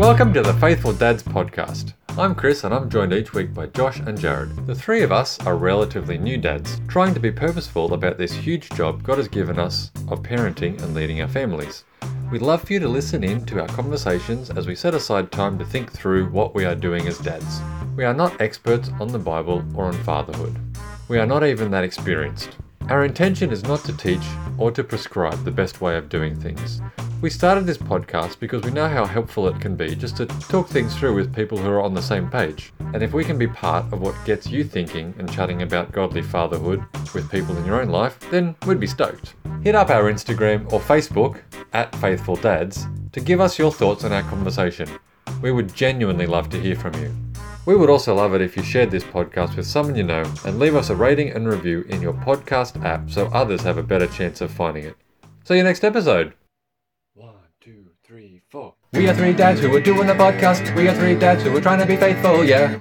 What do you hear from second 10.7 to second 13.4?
and leading our families. We'd love for you to listen